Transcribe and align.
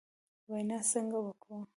وینا 0.51 0.79
څنګه 0.91 1.17
وکړو؟ 1.25 1.57